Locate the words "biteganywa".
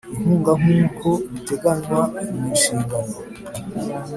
1.31-2.01